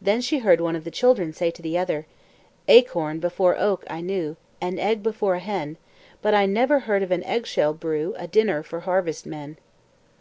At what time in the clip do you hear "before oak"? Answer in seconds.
3.18-3.84